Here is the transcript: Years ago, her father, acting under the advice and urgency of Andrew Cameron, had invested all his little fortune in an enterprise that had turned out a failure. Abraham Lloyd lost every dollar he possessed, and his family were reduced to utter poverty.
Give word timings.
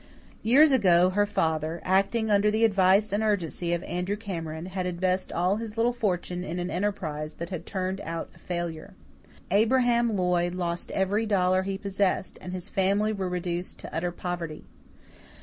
Years 0.41 0.71
ago, 0.71 1.11
her 1.11 1.27
father, 1.27 1.79
acting 1.85 2.31
under 2.31 2.49
the 2.49 2.65
advice 2.65 3.13
and 3.13 3.21
urgency 3.21 3.71
of 3.71 3.83
Andrew 3.83 4.15
Cameron, 4.15 4.65
had 4.65 4.87
invested 4.87 5.31
all 5.35 5.57
his 5.57 5.77
little 5.77 5.93
fortune 5.93 6.43
in 6.43 6.57
an 6.57 6.71
enterprise 6.71 7.35
that 7.35 7.49
had 7.49 7.67
turned 7.67 8.01
out 8.01 8.31
a 8.35 8.39
failure. 8.39 8.95
Abraham 9.51 10.17
Lloyd 10.17 10.55
lost 10.55 10.89
every 10.89 11.27
dollar 11.27 11.61
he 11.61 11.77
possessed, 11.77 12.39
and 12.41 12.51
his 12.51 12.67
family 12.67 13.13
were 13.13 13.29
reduced 13.29 13.77
to 13.77 13.95
utter 13.95 14.11
poverty. 14.11 14.63